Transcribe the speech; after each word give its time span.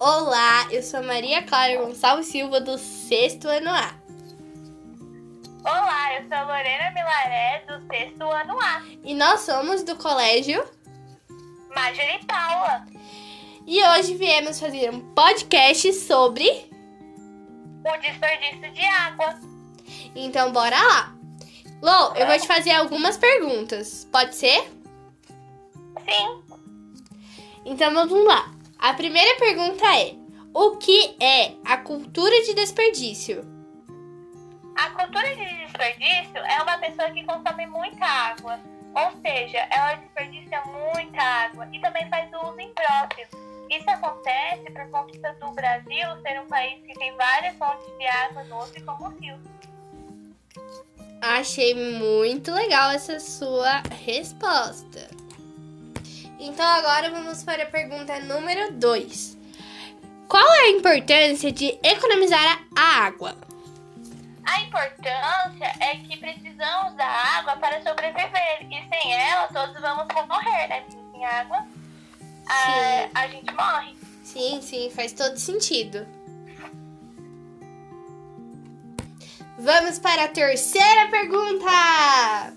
Olá, 0.00 0.66
eu 0.72 0.82
sou 0.82 1.02
Maria 1.04 1.42
Clara 1.44 1.76
Gonçalves 1.76 2.26
Silva, 2.26 2.60
do 2.60 2.76
sexto 2.76 3.46
ano 3.46 3.70
A. 3.70 3.94
Olá, 5.62 6.14
eu 6.14 6.22
sou 6.22 6.46
Lorena 6.46 6.90
Milaré, 6.90 7.64
do 7.68 7.86
sexto 7.86 8.24
ano 8.24 8.58
A. 8.60 8.82
E 9.04 9.14
nós 9.14 9.40
somos 9.42 9.84
do 9.84 9.94
colégio 9.94 10.64
Marjorie 11.72 12.24
Paula. 12.26 12.84
E 13.64 13.82
hoje 13.84 14.16
viemos 14.16 14.58
fazer 14.58 14.90
um 14.90 15.00
podcast 15.14 15.92
sobre 15.92 16.48
o 16.48 18.00
desperdício 18.00 18.72
de 18.72 18.84
água. 18.84 19.38
Então 20.16 20.52
bora 20.52 20.76
lá. 20.76 21.14
Lô, 21.80 22.14
eu 22.16 22.26
vou 22.26 22.38
te 22.38 22.48
fazer 22.48 22.72
algumas 22.72 23.16
perguntas. 23.16 24.08
Pode 24.10 24.34
ser? 24.34 24.68
Sim. 26.04 26.42
Então 27.64 27.94
vamos 27.94 28.26
lá. 28.26 28.53
A 28.84 28.92
primeira 28.92 29.38
pergunta 29.38 29.82
é: 29.98 30.14
O 30.52 30.76
que 30.76 31.16
é 31.18 31.54
a 31.64 31.78
cultura 31.78 32.42
de 32.42 32.52
desperdício? 32.52 33.42
A 34.76 34.90
cultura 34.90 35.34
de 35.34 35.42
desperdício 35.64 36.36
é 36.36 36.62
uma 36.62 36.76
pessoa 36.76 37.10
que 37.10 37.24
consome 37.24 37.66
muita 37.66 38.04
água, 38.04 38.60
ou 38.94 39.10
seja, 39.22 39.66
ela 39.70 39.94
desperdiça 39.94 40.62
muita 40.66 41.18
água 41.18 41.66
e 41.72 41.80
também 41.80 42.06
faz 42.10 42.28
uso 42.28 42.60
impróprio. 42.60 43.26
Isso 43.70 43.88
acontece 43.88 44.70
por 44.70 44.90
conta 44.90 45.32
do 45.32 45.50
Brasil 45.52 46.20
ser 46.20 46.42
um 46.42 46.46
país 46.46 46.84
que 46.84 46.92
tem 46.92 47.16
várias 47.16 47.56
fontes 47.56 47.86
de 47.96 48.06
água 48.06 48.44
doce 48.44 48.82
como 48.82 49.08
rios. 49.18 49.40
Achei 51.22 51.74
muito 51.74 52.52
legal 52.52 52.90
essa 52.90 53.18
sua 53.18 53.82
resposta. 54.04 55.13
Então 56.46 56.66
agora 56.66 57.10
vamos 57.10 57.42
para 57.42 57.62
a 57.62 57.66
pergunta 57.66 58.20
número 58.20 58.74
2. 58.74 59.38
Qual 60.28 60.46
é 60.56 60.60
a 60.60 60.70
importância 60.72 61.50
de 61.50 61.78
economizar 61.82 62.66
a 62.76 63.06
água? 63.06 63.34
A 64.44 64.60
importância 64.60 65.72
é 65.80 65.96
que 65.96 66.18
precisamos 66.18 66.94
da 66.96 67.06
água 67.06 67.56
para 67.56 67.82
sobreviver 67.82 68.58
e 68.60 68.88
sem 68.90 69.14
ela 69.14 69.48
todos 69.48 69.80
vamos 69.80 70.06
morrer, 70.28 70.68
né? 70.68 70.84
Sem 71.12 71.24
água 71.24 71.66
a, 72.46 73.08
a 73.22 73.26
gente 73.26 73.50
morre. 73.54 73.96
Sim, 74.22 74.60
sim, 74.60 74.90
faz 74.90 75.14
todo 75.14 75.38
sentido. 75.38 76.06
Vamos 79.58 79.98
para 79.98 80.24
a 80.24 80.28
terceira 80.28 81.08
pergunta. 81.10 82.52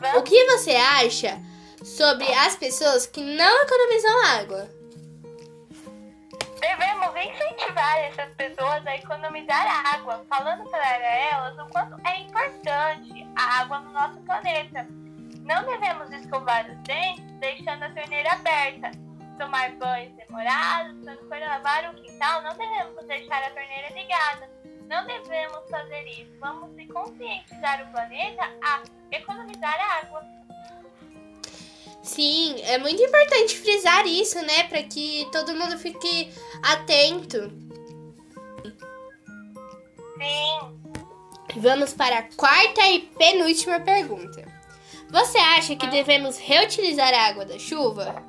Vamos? 0.00 0.18
O 0.18 0.22
que 0.24 0.44
você 0.46 0.72
acha 0.74 1.49
sobre 1.84 2.30
as 2.32 2.56
pessoas 2.56 3.06
que 3.06 3.20
não 3.20 3.62
economizam 3.62 4.24
água. 4.26 4.80
Devemos 6.60 7.08
incentivar 7.16 7.98
essas 8.00 8.30
pessoas 8.34 8.86
a 8.86 8.96
economizar 8.96 9.94
água, 9.94 10.24
falando 10.28 10.68
para 10.68 10.86
elas 10.86 11.58
o 11.58 11.66
quanto 11.70 11.96
é 12.06 12.20
importante 12.20 13.26
a 13.34 13.60
água 13.60 13.80
no 13.80 13.92
nosso 13.92 14.20
planeta. 14.20 14.86
Não 15.42 15.64
devemos 15.64 16.10
escovar 16.12 16.70
os 16.70 16.76
dentes 16.82 17.24
deixando 17.40 17.84
a 17.84 17.90
torneira 17.90 18.32
aberta. 18.32 18.90
Tomar 19.38 19.70
banhos 19.72 20.14
demorados, 20.16 21.02
quando 21.02 21.28
for 21.28 21.40
lavar 21.40 21.90
o 21.90 21.94
quintal, 21.94 22.42
não 22.42 22.54
devemos 22.54 23.06
deixar 23.06 23.42
a 23.42 23.50
torneira 23.50 23.88
ligada. 23.94 24.50
Não 24.86 25.06
devemos 25.06 25.70
fazer 25.70 26.06
isso. 26.08 26.30
Vamos 26.40 26.70
conscientizar 26.92 27.82
o 27.88 27.92
planeta 27.92 28.42
a 28.62 28.82
economizar 29.10 29.78
água. 30.02 30.39
Sim, 32.02 32.60
é 32.62 32.78
muito 32.78 33.02
importante 33.02 33.58
frisar 33.58 34.06
isso, 34.06 34.40
né? 34.42 34.64
Para 34.64 34.82
que 34.82 35.28
todo 35.30 35.54
mundo 35.54 35.78
fique 35.78 36.32
atento. 36.62 37.52
Sim. 40.18 40.80
Vamos 41.56 41.92
para 41.92 42.18
a 42.18 42.22
quarta 42.22 42.86
e 42.88 43.00
penúltima 43.00 43.80
pergunta. 43.80 44.44
Você 45.10 45.38
acha 45.38 45.74
que 45.74 45.86
devemos 45.88 46.38
reutilizar 46.38 47.12
a 47.12 47.26
água 47.28 47.44
da 47.44 47.58
chuva? 47.58 48.22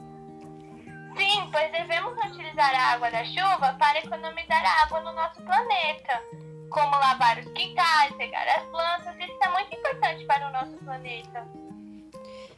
Sim, 1.15 1.49
pois 1.51 1.71
devemos 1.71 2.17
reutilizar 2.19 2.73
a 2.73 2.93
água 2.93 3.11
da 3.11 3.23
chuva 3.23 3.75
para 3.77 3.99
economizar 3.99 4.83
água 4.83 5.01
no 5.01 5.13
nosso 5.13 5.41
planeta, 5.43 6.23
como 6.69 6.89
lavar 6.91 7.37
os 7.37 7.51
quintais, 7.51 8.15
regar 8.17 8.47
as 8.47 8.63
plantas. 8.65 9.15
Isso 9.19 9.37
é 9.41 9.49
muito 9.49 9.75
importante 9.75 10.25
para 10.25 10.47
o 10.47 10.51
nosso 10.51 10.77
planeta. 10.83 11.47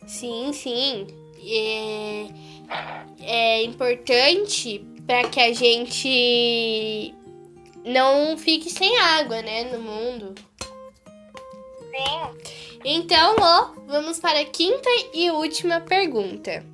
Sim, 0.07 0.51
sim. 0.53 1.07
É, 1.45 2.27
é 3.19 3.63
importante 3.63 4.85
para 5.05 5.27
que 5.27 5.39
a 5.39 5.53
gente 5.53 7.13
não 7.85 8.37
fique 8.37 8.69
sem 8.69 8.97
água, 8.99 9.41
né, 9.41 9.65
no 9.65 9.79
mundo. 9.79 10.33
Sim. 11.91 12.79
Então, 12.85 13.35
ó, 13.39 13.71
vamos 13.87 14.19
para 14.19 14.41
a 14.41 14.45
quinta 14.45 14.89
e 15.13 15.29
última 15.31 15.79
pergunta. 15.81 16.65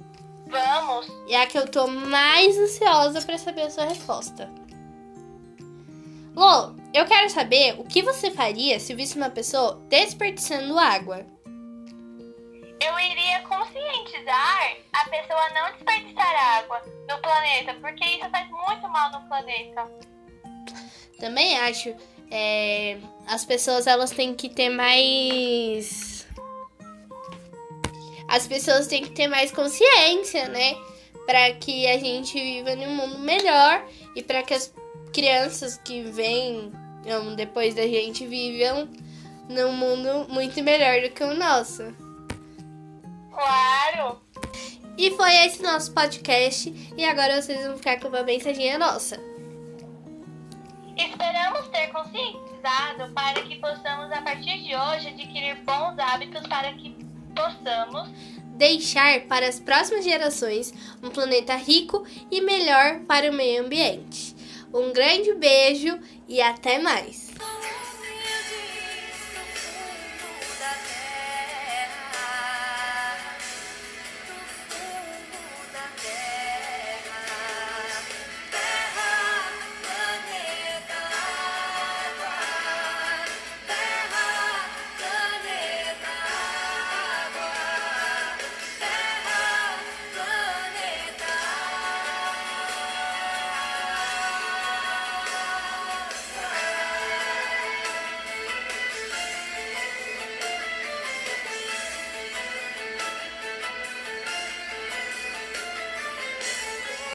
Vamos. 0.47 1.07
E 1.28 1.35
é 1.35 1.44
a 1.44 1.46
que 1.46 1.57
eu 1.57 1.67
tô 1.67 1.88
mais 1.88 2.57
ansiosa 2.57 3.22
para 3.22 3.38
saber 3.38 3.63
a 3.63 3.69
sua 3.69 3.85
resposta. 3.85 4.50
Lô, 6.35 6.73
eu 6.94 7.06
quero 7.06 7.29
saber 7.29 7.75
o 7.78 7.84
que 7.84 8.01
você 8.01 8.31
faria 8.31 8.79
se 8.79 8.96
visse 8.96 9.17
uma 9.17 9.29
pessoa 9.29 9.79
desperdiçando 9.90 10.79
água 10.79 11.25
conscientizar 14.19 14.78
a 14.94 15.09
pessoa 15.09 15.50
não 15.53 15.72
desperdiçar 15.74 16.57
água 16.57 16.81
no 17.09 17.18
planeta, 17.19 17.74
porque 17.75 18.06
isso 18.06 18.30
faz 18.30 18.50
muito 18.50 18.88
mal 18.90 19.12
no 19.12 19.28
planeta. 19.28 19.90
Também 21.19 21.57
acho. 21.59 21.96
É, 22.31 22.97
as 23.28 23.44
pessoas 23.44 23.88
elas 23.88 24.12
têm 24.12 24.35
que 24.35 24.50
ter 24.50 24.69
mais. 24.69 26.28
As 28.28 28.47
pessoas 28.47 28.88
têm 28.88 29.03
que 29.03 29.12
ter 29.12 29.28
mais 29.28 29.52
consciência, 29.52 30.47
né? 30.50 30.75
Para 31.25 31.53
que 31.53 31.88
a 31.88 31.97
gente 31.97 32.40
viva 32.40 32.75
num 32.75 32.96
mundo 32.96 33.19
melhor 33.19 33.84
e 34.16 34.22
para 34.22 34.44
que 34.44 34.53
as 34.53 34.74
crianças 35.12 35.78
que 35.78 36.03
vêm 36.03 36.72
depois 37.35 37.74
da 37.74 37.84
gente 37.84 38.28
vivam 38.28 38.88
num 39.47 39.72
mundo 39.72 40.28
muito 40.29 40.62
melhor 40.63 41.02
do 41.02 41.09
que 41.09 41.24
o 41.24 41.34
nosso. 41.34 42.09
Claro! 43.31 44.22
E 44.97 45.12
foi 45.12 45.34
esse 45.45 45.63
nosso 45.63 45.94
podcast. 45.94 46.73
E 46.97 47.06
agora 47.06 47.41
vocês 47.41 47.66
vão 47.66 47.78
ficar 47.78 48.00
com 48.00 48.09
uma 48.09 48.23
mensaginha 48.23 48.78
nossa. 48.78 49.17
Esperamos 50.97 51.67
ter 51.69 51.88
conscientizado 51.88 53.13
para 53.13 53.41
que 53.44 53.56
possamos, 53.56 54.12
a 54.12 54.22
partir 54.22 54.62
de 54.62 54.75
hoje, 54.75 55.07
adquirir 55.07 55.56
bons 55.63 55.97
hábitos 55.97 56.45
para 56.47 56.73
que 56.73 56.94
possamos 57.34 58.09
deixar 58.57 59.22
para 59.22 59.47
as 59.47 59.57
próximas 59.57 60.03
gerações 60.03 60.73
um 61.01 61.09
planeta 61.09 61.56
rico 61.56 62.06
e 62.29 62.41
melhor 62.41 63.00
para 63.07 63.31
o 63.31 63.34
meio 63.34 63.63
ambiente. 63.63 64.35
Um 64.73 64.91
grande 64.91 65.34
beijo 65.34 65.97
e 66.28 66.41
até 66.41 66.78
mais! 66.78 67.28